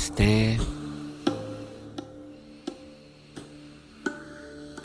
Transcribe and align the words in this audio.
Namastê. 0.00 0.56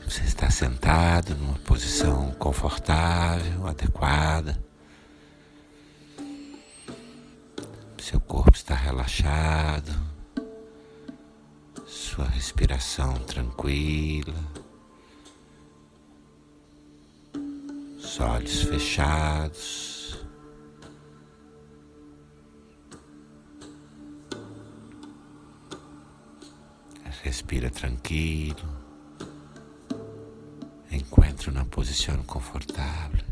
Você 0.04 0.23
está 0.23 0.50
sentado 0.50 1.34
numa 1.36 1.58
posição 1.60 2.32
confortável, 2.32 3.66
adequada. 3.66 4.62
Seu 7.98 8.20
corpo 8.20 8.55
está 8.55 8.76
relaxado, 8.76 9.91
sua 11.88 12.26
respiração 12.26 13.13
tranquila, 13.13 14.36
os 17.98 18.20
olhos 18.20 18.63
fechados. 18.63 19.95
Respira 27.26 27.72
tranquilo. 27.72 28.70
Encontre 30.92 31.50
uma 31.50 31.66
posição 31.66 32.22
confortável. 32.22 33.26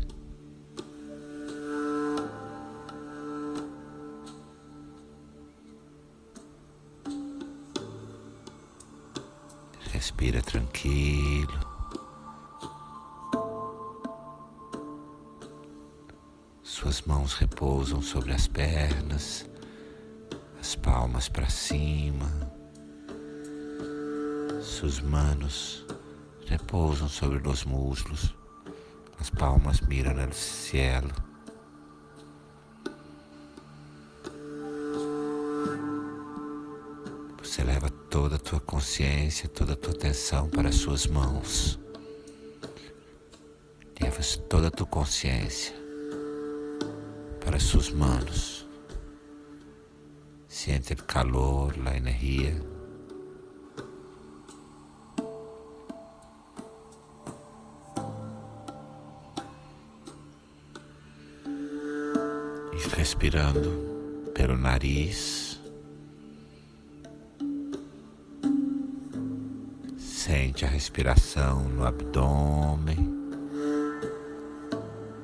Respira 9.92 10.42
tranquilo. 10.42 11.60
Suas 16.64 17.00
mãos 17.02 17.34
repousam 17.34 18.02
sobre 18.02 18.32
as 18.32 18.48
pernas, 18.48 19.48
as 20.58 20.74
palmas 20.74 21.28
para 21.28 21.48
cima. 21.48 22.63
Sus 24.84 25.00
manos 25.00 25.82
repousam 26.46 27.08
sobre 27.08 27.48
os 27.48 27.64
muslos, 27.64 28.34
as 29.18 29.30
palmas 29.30 29.80
miram 29.80 30.22
ao 30.22 30.30
cielo. 30.30 31.10
Você 37.42 37.64
leva 37.64 37.88
toda 38.10 38.36
a 38.36 38.38
tua 38.38 38.60
consciência, 38.60 39.48
toda 39.48 39.72
a 39.72 39.76
tua 39.76 39.94
atenção 39.94 40.50
para 40.50 40.68
as 40.68 40.74
suas 40.74 41.06
mãos. 41.06 41.80
Levas 43.98 44.36
toda 44.50 44.68
a 44.68 44.70
tua 44.70 44.86
consciência 44.86 45.74
para 47.42 47.56
as 47.56 47.62
suas 47.62 47.88
mãos. 47.88 48.68
Sente 50.46 50.92
o 50.92 51.04
calor, 51.04 51.72
a 51.86 51.96
energia 51.96 52.73
respirando 62.96 64.32
pelo 64.34 64.56
nariz. 64.56 65.60
Sente 69.96 70.64
a 70.64 70.68
respiração 70.68 71.68
no 71.68 71.86
abdômen 71.86 73.12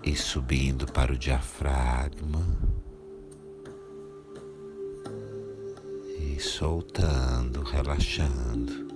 e 0.02 0.14
subindo 0.14 0.86
para 0.92 1.12
o 1.12 1.16
diafragma 1.16 2.44
e 6.18 6.38
soltando, 6.38 7.62
relaxando. 7.62 8.88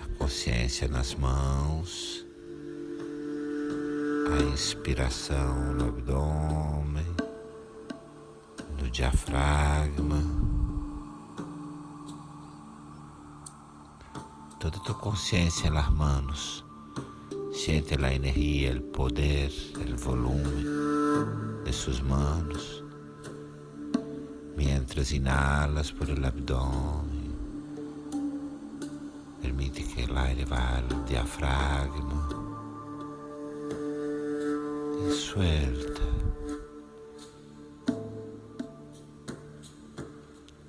A 0.00 0.06
consciência 0.18 0.86
nas 0.88 1.14
mãos 1.14 2.27
a 4.32 4.42
inspiração 4.42 5.72
no 5.74 5.88
abdômen, 5.88 7.06
no 8.78 8.90
diafragma. 8.90 10.22
Toda 14.60 14.78
tua 14.80 14.94
consciência 14.96 15.70
nas 15.70 15.90
mãos. 15.90 16.64
Siente 17.52 17.94
a 17.94 18.12
energia, 18.12 18.76
o 18.76 18.82
poder, 18.82 19.50
o 19.76 19.96
volume 19.96 20.64
de 21.64 21.72
suas 21.72 22.00
mãos. 22.00 22.84
Mientras 24.56 25.12
inhalas 25.12 25.90
por 25.90 26.08
el 26.08 26.24
abdômen, 26.24 27.34
permite 29.40 29.82
que 29.84 30.02
el 30.02 30.16
aire 30.16 30.44
vá 30.44 30.82
ao 30.90 31.04
diafragma 31.04 32.47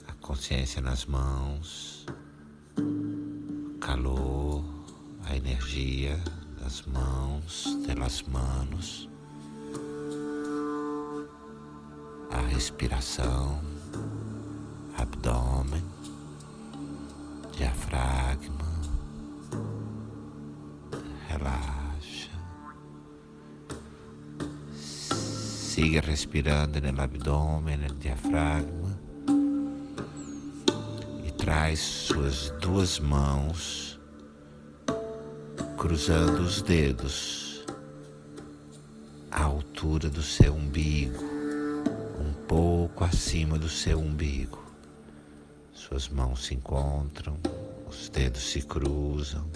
A 0.08 0.14
consciência 0.22 0.80
nas 0.80 1.08
mãos, 1.08 2.06
calor, 3.82 4.64
a 5.26 5.36
energia 5.36 6.24
das 6.62 6.84
mãos, 6.84 7.66
das 7.88 8.22
manos, 8.22 9.10
a 12.30 12.42
respiração, 12.42 13.60
abdômen, 15.00 15.84
diafragma, 17.58 18.70
relaxa. 21.28 21.79
Siga 25.80 26.02
respirando 26.02 26.82
no 26.82 27.02
abdômen, 27.02 27.78
no 27.78 27.96
diafragma. 27.96 29.00
E 31.26 31.32
traz 31.32 31.80
suas 31.80 32.50
duas 32.60 33.00
mãos 33.00 33.98
cruzando 35.78 36.42
os 36.42 36.62
dedos 36.62 37.66
à 39.32 39.44
altura 39.44 40.10
do 40.10 40.22
seu 40.22 40.54
umbigo, 40.54 41.24
um 42.20 42.34
pouco 42.46 43.06
acima 43.06 43.58
do 43.58 43.70
seu 43.70 44.02
umbigo. 44.02 44.62
Suas 45.72 46.10
mãos 46.10 46.46
se 46.46 46.56
encontram, 46.56 47.38
os 47.88 48.10
dedos 48.10 48.52
se 48.52 48.64
cruzam, 48.64 49.50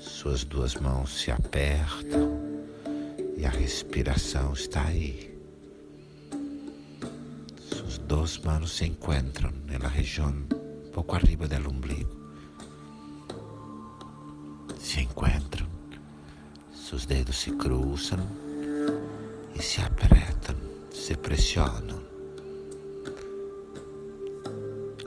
suas 0.00 0.42
duas 0.42 0.74
mãos 0.74 1.16
se 1.20 1.30
apertam 1.30 2.49
e 3.40 3.46
a 3.46 3.48
respiração 3.48 4.52
está 4.52 4.84
aí. 4.84 5.34
Sus 7.74 7.96
duas 7.96 8.36
manos 8.36 8.76
se 8.76 8.84
encontram 8.84 9.50
na 9.80 9.88
região 9.88 10.30
pouco 10.92 11.16
arriba 11.16 11.48
do 11.48 11.70
umbigo. 11.70 12.10
Se 14.78 15.00
encontram, 15.00 15.66
seus 16.74 17.06
dedos 17.06 17.38
se 17.38 17.50
cruzam 17.52 18.18
e 19.54 19.62
se 19.62 19.80
apertam, 19.80 20.56
se 20.92 21.16
pressionam. 21.16 21.98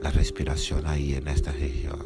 A 0.03 0.09
respiração 0.09 0.79
aí 0.86 1.22
nesta 1.22 1.52
região, 1.52 2.00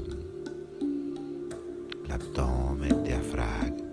o 2.06 2.14
abdômen, 2.14 3.02
diafragma. 3.04 3.87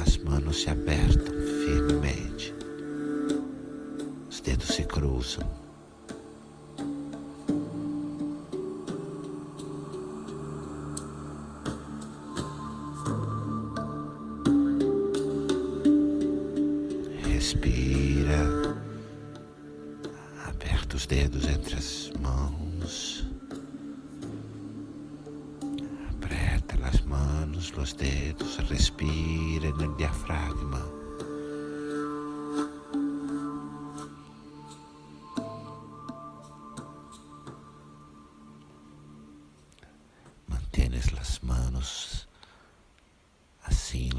As 0.00 0.16
manos 0.18 0.62
se 0.62 0.70
apertam 0.70 1.34
firmemente. 1.64 2.54
Os 4.28 4.40
dedos 4.40 4.68
se 4.68 4.84
cruzam. 4.84 5.67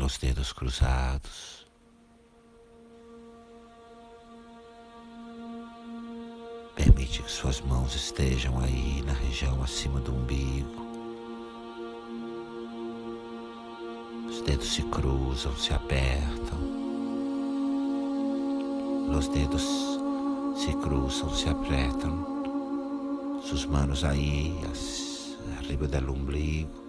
Los 0.09 0.19
dedos 0.19 0.53
cruzados. 0.55 1.67
Permite 6.75 7.21
que 7.21 7.31
suas 7.31 7.61
mãos 7.61 7.93
estejam 7.93 8.57
aí 8.59 9.03
na 9.05 9.13
região 9.13 9.61
acima 9.61 9.99
do 9.99 10.11
umbigo. 10.11 10.81
Os 14.27 14.41
dedos 14.41 14.73
se 14.73 14.81
cruzam, 14.81 15.55
se 15.55 15.75
apertam. 15.75 16.59
Os 19.15 19.27
dedos 19.27 19.67
se 20.55 20.73
cruzam, 20.81 21.29
se 21.35 21.49
apertam. 21.49 23.41
Sus 23.43 23.63
manos 23.63 24.03
aí, 24.03 24.59
arriba 25.59 25.87
do 25.87 26.13
umbigo. 26.13 26.88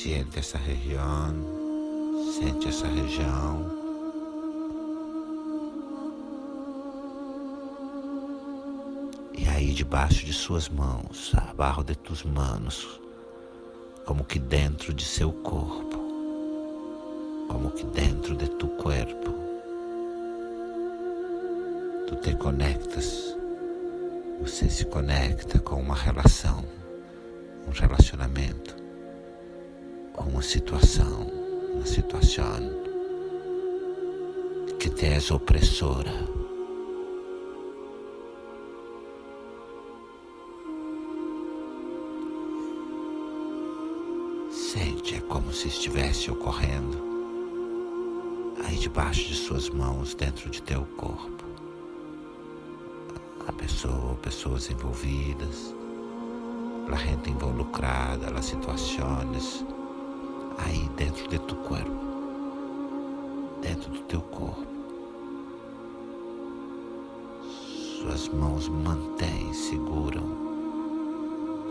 Siente 0.00 0.38
essa 0.38 0.56
região, 0.56 1.34
sente 2.38 2.68
essa 2.68 2.86
região. 2.86 3.66
aí 9.48 9.72
debaixo 9.72 10.24
de 10.24 10.32
suas 10.32 10.68
mãos, 10.68 11.32
abaixo 11.34 11.82
de 11.82 11.96
tus 11.96 12.22
manos, 12.22 13.00
como 14.06 14.24
que 14.24 14.38
dentro 14.38 14.94
de 14.94 15.04
seu 15.04 15.32
corpo, 15.32 15.98
como 17.48 17.72
que 17.72 17.84
dentro 17.86 18.36
de 18.36 18.48
tu 18.50 18.68
corpo, 18.68 19.34
tu 22.06 22.14
te 22.22 22.36
conectas, 22.36 23.36
você 24.40 24.70
se 24.70 24.84
conecta 24.84 25.58
com 25.58 25.74
uma 25.80 25.96
relação, 25.96 26.64
um 27.66 27.72
relacionamento, 27.72 28.87
uma 30.20 30.42
situação, 30.42 31.26
uma 31.74 31.86
situação 31.86 32.78
que 34.78 34.90
te 34.90 35.06
é 35.06 35.18
opressora 35.34 36.12
Sente, 44.50 45.16
é 45.16 45.20
como 45.20 45.52
se 45.52 45.68
estivesse 45.68 46.30
ocorrendo 46.30 47.08
aí 48.64 48.76
debaixo 48.76 49.28
de 49.28 49.34
suas 49.34 49.70
mãos, 49.70 50.14
dentro 50.14 50.50
de 50.50 50.62
teu 50.62 50.84
corpo. 50.96 51.44
A 53.46 53.52
pessoa, 53.52 54.14
pessoas 54.16 54.70
envolvidas, 54.70 55.74
a 56.90 56.96
gente 56.96 57.30
involucrada, 57.30 58.30
as 58.36 58.46
situações 58.46 59.64
aí 60.58 60.88
dentro 60.96 61.28
de 61.28 61.38
tu 61.40 61.56
corpo, 61.56 61.90
dentro 63.62 63.90
do 63.90 64.00
teu 64.00 64.20
corpo. 64.20 64.66
Suas 68.00 68.28
mãos 68.28 68.68
mantêm, 68.68 69.52
seguram, 69.52 70.26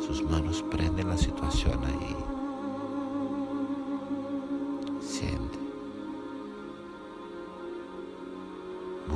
suas 0.01 0.21
mãos 0.21 0.61
prendem 0.63 1.09
a 1.09 1.17
situação 1.17 1.73
aí. 1.83 2.37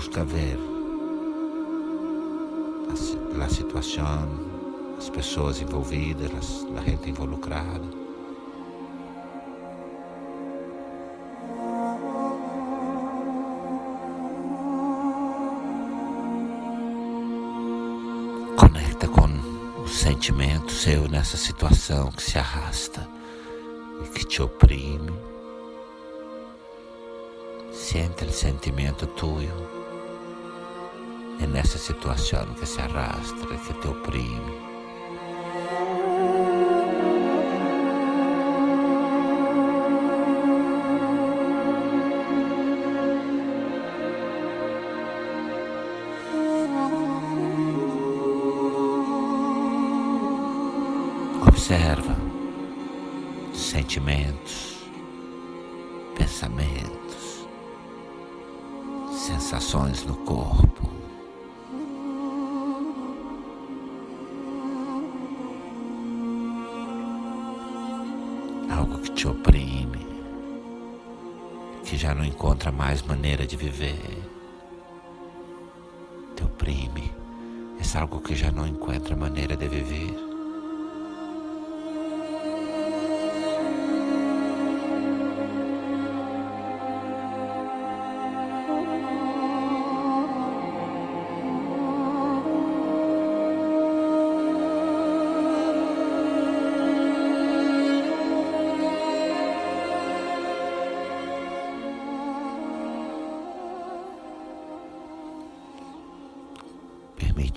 busca 0.01 0.23
ver 0.25 0.57
a, 2.89 3.45
a 3.45 3.49
situação, 3.49 4.27
as 4.97 5.09
pessoas 5.11 5.61
envolvidas, 5.61 6.65
a 6.75 6.81
gente 6.81 7.09
involucrada. 7.09 8.00
Sentimento 20.21 20.71
seu 20.71 21.07
nessa 21.07 21.35
situação 21.35 22.11
que 22.11 22.21
se 22.21 22.37
arrasta 22.37 23.09
e 24.05 24.09
que 24.09 24.23
te 24.23 24.39
oprime. 24.39 25.11
Sente 27.73 28.25
o 28.25 28.31
sentimento 28.31 29.07
tuyo 29.07 29.51
é 31.41 31.47
nessa 31.47 31.79
situação 31.79 32.45
que 32.53 32.67
se 32.67 32.79
arrastra, 32.79 33.57
que 33.57 33.73
te 33.73 33.87
oprime. 33.87 34.70
Que 71.91 71.97
já 71.97 72.15
não 72.15 72.23
encontra 72.23 72.71
mais 72.71 73.01
maneira 73.01 73.45
de 73.45 73.57
viver, 73.57 73.99
te 76.33 76.41
oprime, 76.41 77.11
é 77.77 77.97
algo 77.97 78.21
que 78.21 78.33
já 78.33 78.49
não 78.49 78.65
encontra 78.65 79.13
maneira 79.13 79.57
de 79.57 79.67
viver. 79.67 80.30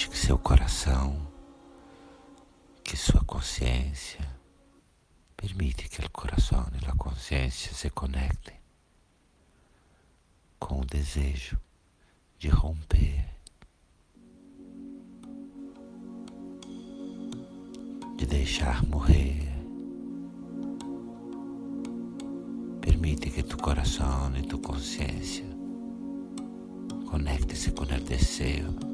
Permite 0.05 0.21
que 0.21 0.27
seu 0.27 0.39
coração, 0.39 1.27
que 2.83 2.95
sua 2.95 3.25
consciência, 3.25 4.21
permite 5.35 5.89
que 5.89 6.05
o 6.05 6.11
coração 6.11 6.67
e 6.75 6.87
a 6.87 6.93
consciência 6.93 7.73
se 7.73 7.89
conectem 7.89 8.55
com 10.59 10.81
o 10.81 10.85
desejo 10.85 11.59
de 12.39 12.49
romper, 12.49 13.25
de 18.19 18.27
deixar 18.27 18.85
morrer. 18.85 19.41
Permite 22.83 23.31
que 23.31 23.43
tu 23.43 23.57
coração 23.57 24.37
e 24.37 24.43
tu 24.43 24.59
consciência 24.59 25.47
conectem-se 27.09 27.71
com 27.71 27.85
o 27.85 27.87
desejo 27.87 28.94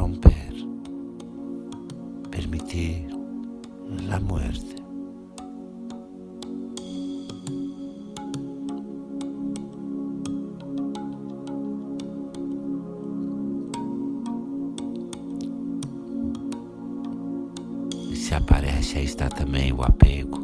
romper, 0.00 0.54
permitir 2.30 3.06
la 4.08 4.18
muerte. 4.18 4.76
Se 18.14 18.34
aparece, 18.34 18.98
aí 18.98 19.04
está 19.04 19.28
também 19.28 19.72
o 19.72 19.82
apego, 19.82 20.38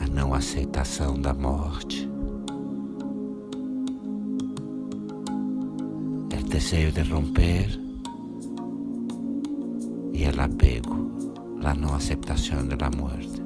a 0.00 0.06
não 0.06 0.32
aceitação 0.32 1.20
da 1.20 1.34
morte. 1.34 2.09
Deseo 6.60 6.92
de 6.92 7.04
romper 7.04 7.80
y 10.12 10.24
el 10.24 10.38
apego, 10.38 11.10
la 11.58 11.72
no 11.72 11.94
aceptación 11.94 12.68
de 12.68 12.76
la 12.76 12.90
muerte. 12.90 13.40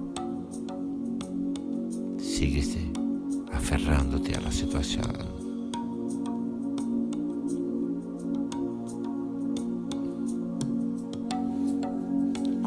Síguese 2.18 2.80
aferrándote 3.52 4.34
a 4.34 4.40
la 4.40 4.50
situación. 4.50 5.12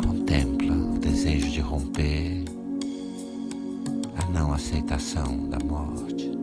Contempla 0.02 0.76
o 0.76 0.98
desejo 1.00 1.52
de 1.52 1.62
romper, 1.62 2.46
a 4.16 4.32
não 4.32 4.54
aceitação 4.54 5.50
da 5.50 5.60
morte. 5.60 6.37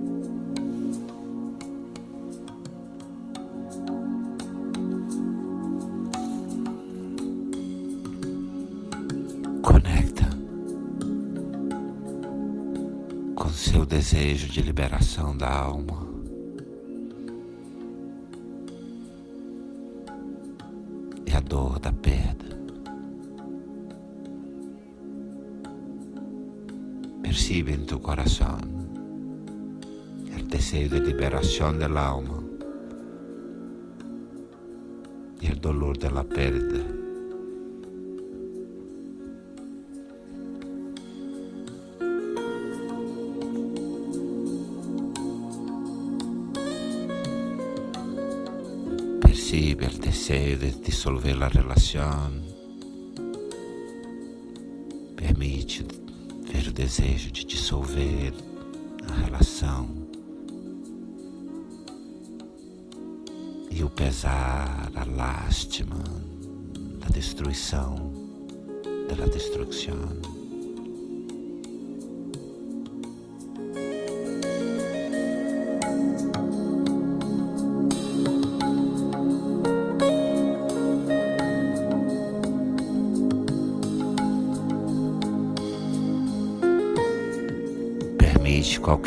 Desejo 14.04 14.48
de 14.48 14.60
liberação 14.60 15.34
da 15.34 15.50
alma. 15.50 16.06
E 21.26 21.32
a 21.34 21.40
dor 21.40 21.78
da 21.78 21.90
perda. 21.90 22.44
Percibe 27.22 27.72
em 27.72 27.86
tu 27.86 27.98
coração 27.98 28.58
o 30.38 30.42
desejo 30.48 30.90
de 30.90 31.00
liberação 31.00 31.78
da 31.78 31.88
alma 31.98 32.44
e 35.40 35.50
o 35.50 35.56
dolor 35.56 35.96
da 35.96 36.22
perda. 36.24 36.93
Deseo 49.76 50.56
de 50.56 50.70
disolver 50.70 51.36
la 51.36 51.48
relación. 51.48 52.42
Permite 55.16 55.84
ver 56.52 56.68
o 56.68 56.72
desejo 56.72 57.30
de 57.32 57.44
dissolver 57.44 58.32
a 59.08 59.12
relação. 59.24 59.88
E 63.70 63.82
o 63.82 63.90
pesar, 63.90 64.90
a 64.94 65.04
lástima 65.04 66.02
da 67.00 67.08
destruição, 67.08 68.12
da 69.08 69.26
destruição. 69.26 70.43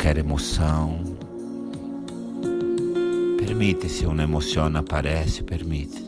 Qualquer 0.08 0.18
emoção. 0.18 1.04
Permite 3.36 3.88
se 3.88 4.06
uma 4.06 4.22
emoção 4.22 4.74
aparece, 4.74 5.42
permite. 5.42 6.02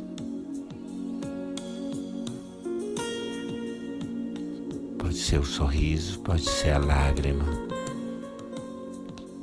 Pode 4.99 5.17
ser 5.17 5.39
o 5.39 5.45
sorriso, 5.45 6.21
pode 6.21 6.49
ser 6.49 6.71
a 6.71 6.79
lágrima. 6.79 7.45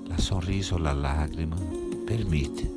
La 0.10 0.18
sorriso 0.18 0.76
a 0.76 0.94
lágrima, 0.94 1.58
permite. 2.08 2.77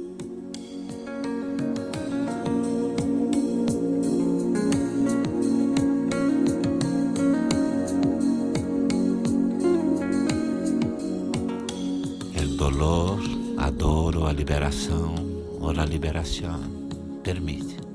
Liberação 14.41 15.15
ou 15.61 15.69
a 15.69 15.85
liberação. 15.85 16.61
Permite. 17.23 17.90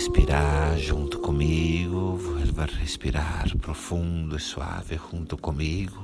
Respirar 0.00 0.78
junto 0.78 1.18
comigo, 1.18 2.16
vuelva 2.16 2.62
a 2.62 2.78
respirar 2.80 3.54
profundo 3.58 4.34
e 4.34 4.40
suave 4.40 4.98
junto 5.10 5.36
comigo. 5.36 6.00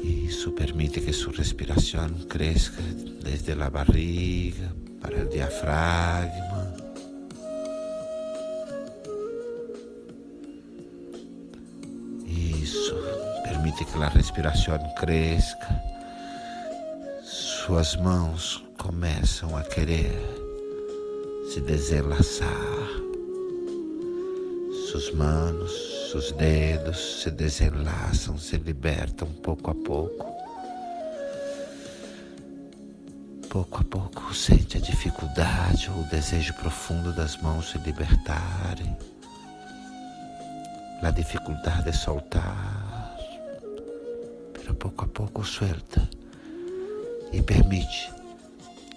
Isso 0.00 0.52
permite 0.52 1.00
que 1.00 1.12
sua 1.12 1.32
respiração 1.32 2.08
cresça 2.28 2.80
desde 3.24 3.60
a 3.60 3.68
barriga 3.68 4.72
para 5.00 5.24
o 5.24 5.28
diafragma. 5.28 6.72
Isso 12.24 12.94
permite 13.42 13.84
que 13.84 14.00
a 14.00 14.08
respiração 14.08 14.78
cresça. 14.94 15.58
Suas 17.24 17.96
mãos 17.96 18.64
começam 18.76 19.56
a 19.56 19.64
querer 19.64 20.37
se 21.48 21.62
desenlaçar. 21.62 22.88
Suas 24.90 25.10
manos, 25.12 26.10
seus 26.10 26.30
dedos 26.32 27.22
se 27.22 27.30
desenlaçam, 27.30 28.36
se 28.36 28.56
libertam 28.58 29.26
pouco 29.42 29.70
a 29.70 29.74
pouco. 29.74 30.26
Pouco 33.48 33.80
a 33.80 33.84
pouco 33.84 34.34
sente 34.34 34.76
a 34.76 34.80
dificuldade 34.80 35.90
o 35.90 36.02
desejo 36.10 36.52
profundo 36.54 37.14
das 37.14 37.38
mãos 37.38 37.70
se 37.70 37.78
libertarem. 37.78 38.94
A 41.02 41.10
dificuldade 41.10 41.84
de 41.90 41.96
soltar. 41.96 43.16
Pero 44.52 44.74
pouco 44.74 45.04
a 45.06 45.08
pouco 45.08 45.42
suelta 45.44 46.06
e 47.32 47.40
permite 47.40 48.12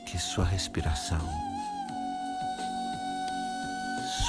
que 0.06 0.18
sua 0.18 0.44
respiração 0.44 1.51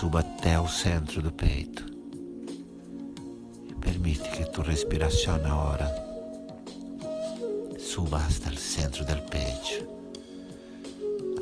suba 0.03 0.19
até 0.19 0.59
o 0.59 0.67
centro 0.67 1.23
do 1.23 1.31
peito. 1.31 1.87
E 3.71 3.75
permite 3.77 4.29
que 4.31 4.45
tua 4.47 4.65
respiração 4.65 5.37
agora 5.37 5.87
suba 7.79 8.17
hasta 8.17 8.51
o 8.51 8.57
centro 8.57 9.05
do 9.05 9.15
peito, 9.31 9.87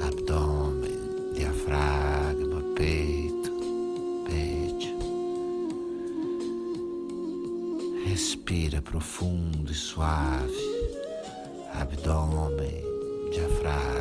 abdômen, 0.07 1.33
diafragma, 1.33 2.61
peito, 2.77 3.51
peito. 4.27 4.89
Respira 8.05 8.83
profundo 8.83 9.73
e 9.73 9.75
suave, 9.75 10.53
abdômen, 11.73 12.85
diafragma, 13.33 14.00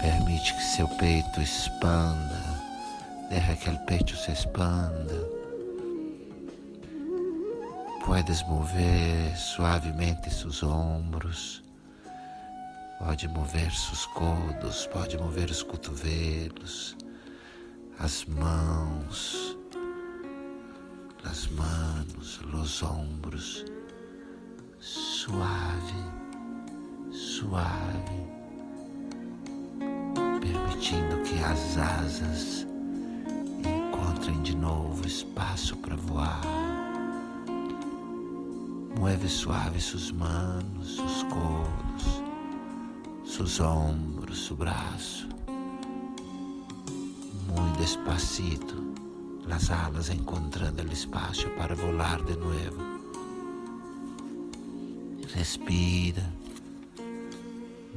permite 0.00 0.54
que 0.54 0.62
seu 0.62 0.88
peito 0.88 1.40
expanda, 1.40 2.42
deixa 3.28 3.56
que 3.56 3.70
o 3.70 3.78
peito 3.80 4.16
se 4.16 4.32
expanda. 4.32 5.28
Puedes 8.04 8.42
mover 8.44 9.36
suavemente 9.36 10.30
seus 10.30 10.62
ombros, 10.62 11.62
pode 12.98 13.28
mover 13.28 13.70
seus 13.70 14.06
codos, 14.06 14.86
pode 14.86 15.18
mover 15.18 15.50
os 15.50 15.62
cotovelos, 15.62 16.96
as 17.98 18.24
mãos, 18.24 19.56
as 21.24 21.46
manos, 21.48 22.40
os 22.52 22.82
ombros. 22.82 23.64
Suave, 24.80 26.04
suave, 27.10 28.37
permitindo 30.78 31.16
que 31.24 31.42
as 31.42 31.76
asas 31.76 32.66
encontrem 33.58 34.40
de 34.42 34.56
novo 34.56 35.04
espaço 35.06 35.76
para 35.78 35.96
voar. 35.96 36.40
Mueve 38.96 39.28
suave 39.28 39.80
suas 39.80 40.12
manos, 40.12 40.96
seus 40.96 41.22
codos, 41.24 42.22
seus 43.24 43.60
ombros, 43.60 44.46
seu 44.46 44.56
braço. 44.56 45.28
Muito 47.48 47.78
despacito, 47.78 48.94
as 49.50 49.70
alas 49.70 50.10
encontrando 50.10 50.82
o 50.82 50.92
espaço 50.92 51.48
para 51.50 51.74
voar 51.74 52.22
de 52.22 52.36
novo. 52.36 52.98
Respira, 55.34 56.24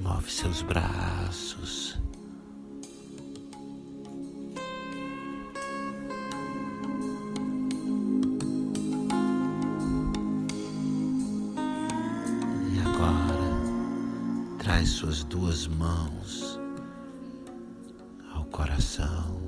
move 0.01 0.31
seus 0.31 0.63
braços. 0.63 2.01
Duas 15.31 15.65
mãos 15.65 16.59
ao 18.33 18.43
coração. 18.45 19.41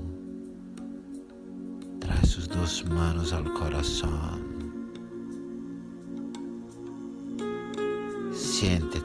Traz 1.99 2.29
suas 2.29 2.47
duas 2.47 2.81
mãos 2.83 3.33
ao 3.33 3.43
coração. 3.43 4.39
Siente 8.31 9.01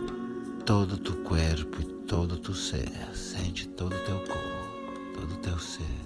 todo 0.64 0.96
tu 0.98 1.16
corpo 1.24 1.80
e 1.80 1.84
todo 2.06 2.38
tu 2.38 2.54
ser. 2.54 2.88
Sente 3.12 3.66
todo 3.70 3.96
o 3.96 4.04
teu 4.04 4.18
corpo, 4.20 5.16
todo 5.16 5.32
o 5.34 5.38
teu 5.38 5.58
ser 5.58 5.98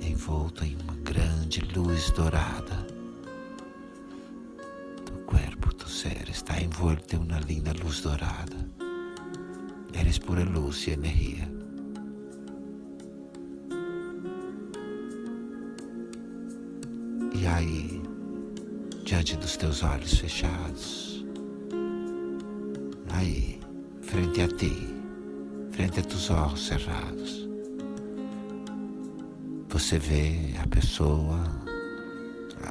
envolto 0.00 0.64
em 0.64 0.76
uma 0.82 0.96
grande 1.04 1.60
luz 1.60 2.10
dourada. 2.10 2.84
Tu 5.06 5.12
corpo, 5.24 5.72
tu 5.72 5.88
ser 5.88 6.28
está 6.28 6.60
envolto 6.60 7.14
em 7.14 7.20
uma 7.20 7.38
linda 7.38 7.72
luz 7.80 8.00
dourada. 8.00 8.83
Eres 9.98 10.18
pura 10.18 10.44
luz 10.44 10.86
e 10.86 10.90
energia. 10.90 11.48
E 17.32 17.46
aí, 17.46 18.02
diante 19.04 19.36
dos 19.36 19.56
teus 19.56 19.82
olhos 19.82 20.14
fechados, 20.14 21.24
aí, 23.10 23.60
frente 24.02 24.42
a 24.42 24.48
ti, 24.48 24.94
frente 25.70 26.00
a 26.00 26.02
teus 26.02 26.30
olhos 26.30 26.66
cerrados, 26.66 27.48
você 29.68 29.98
vê 29.98 30.54
a 30.62 30.66
pessoa, 30.68 31.38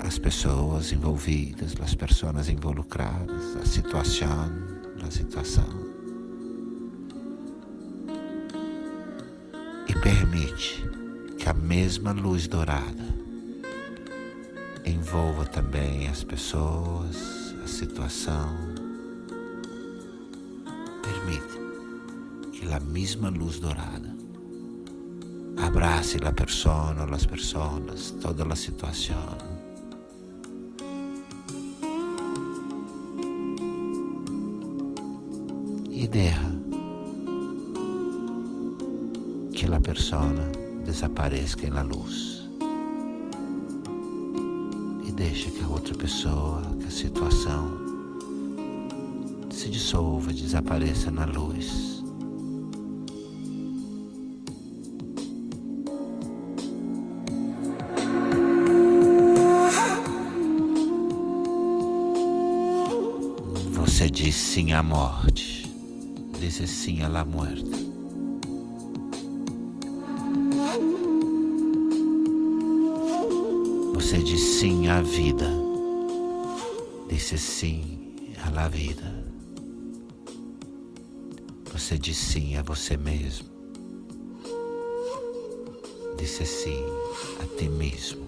as 0.05 0.17
pessoas 0.17 0.91
envolvidas, 0.91 1.75
as 1.81 1.93
pessoas 1.93 2.49
involucradas, 2.49 3.57
a 3.61 3.65
situação, 3.65 4.49
a 5.05 5.11
situação. 5.11 5.82
Que 11.37 11.49
a 11.49 11.53
mesma 11.53 12.11
luz 12.11 12.47
dourada 12.47 13.13
envolva 14.85 15.45
também 15.45 16.07
as 16.07 16.23
pessoas, 16.23 17.55
a 17.63 17.67
situação. 17.67 18.55
Permite 21.01 22.51
que 22.51 22.73
a 22.73 22.79
mesma 22.79 23.29
luz 23.29 23.59
dourada 23.59 24.15
abrace 25.57 26.17
la 26.19 26.31
persona, 26.31 27.05
las 27.05 27.25
personas, 27.25 28.13
toda 28.21 28.45
la 28.45 28.55
situación. 28.55 29.37
Y 35.89 36.07
deja 36.07 36.62
que 39.63 39.69
la 39.69 39.79
persona 39.79 40.51
desapareça 40.85 41.65
en 41.65 41.75
la 41.75 41.83
luz. 41.83 42.49
E 45.07 45.11
deixa 45.13 45.49
que 45.49 45.63
a 45.63 45.69
outra 45.69 45.95
pessoa, 45.95 46.61
que 46.81 46.87
a 46.87 46.91
situação 46.91 47.71
se 49.49 49.69
dissolva, 49.69 50.33
desapareça 50.33 51.09
na 51.11 51.23
luz. 51.23 52.03
Você 63.71 64.09
diz 64.09 64.35
sim 64.35 64.73
à 64.73 64.83
morte, 64.83 65.73
diz 66.37 66.55
sim 66.69 67.01
à 67.01 67.23
morte. 67.23 68.02
Você 73.93 74.17
diz 74.19 74.41
sim 74.41 74.87
à 74.87 75.01
vida, 75.01 75.49
disse 77.09 77.37
sim 77.37 78.13
à 78.55 78.67
vida. 78.67 79.23
Você 81.71 81.97
diz 81.97 82.17
sim 82.17 82.55
a 82.57 82.61
você 82.61 82.95
mesmo, 82.97 83.49
disse 86.17 86.45
sim 86.45 86.83
a 87.41 87.57
ti 87.57 87.69
mesmo. 87.69 88.23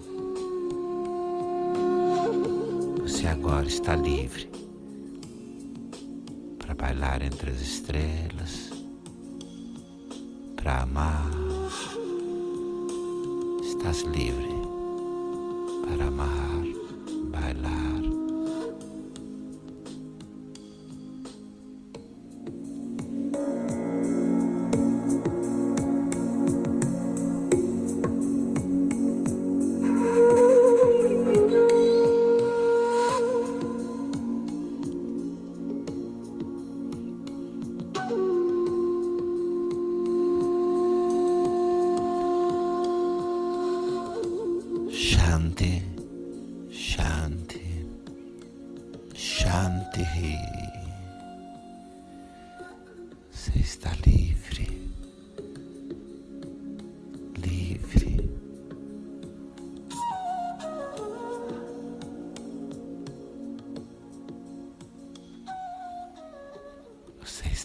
Você 3.02 3.26
agora 3.26 3.66
está 3.66 3.94
livre 3.94 4.56
bailar 6.76 7.22
entre 7.22 7.50
as 7.50 7.60
estrelas, 7.60 8.70
para 10.54 10.82
amar. 10.82 11.30
Estás 13.62 14.02
livre 14.02 14.45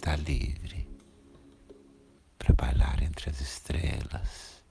está 0.02 0.16
livre 0.16 0.88
para 2.36 2.52
bailar 2.54 3.04
entre 3.04 3.30
as 3.30 3.40
estrelas. 3.40 4.61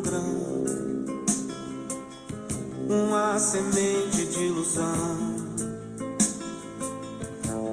Grão, 0.00 0.64
uma 2.88 3.38
semente 3.38 4.26
de 4.26 4.44
ilusão. 4.44 5.36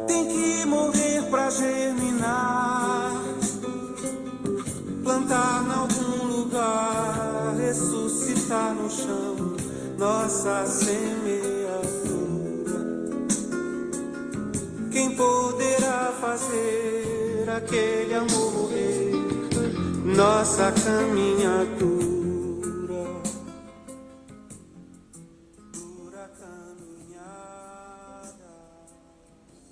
Tem 0.08 0.28
que 0.28 0.66
morrer 0.66 1.24
pra 1.30 1.50
germinar, 1.50 3.24
plantar 5.04 5.66
em 5.66 5.72
algum 5.72 6.26
lugar, 6.28 7.56
ressuscitar 7.58 8.74
no 8.74 8.90
chão 8.90 9.56
nossa 9.98 10.66
semeadura. 10.66 11.78
Quem 14.92 15.16
poderá 15.16 16.14
fazer 16.20 17.46
aquele 17.50 18.14
amor 18.14 18.54
morrer? 18.54 18.98
nossa 20.16 20.72
caminhadura. 20.72 22.07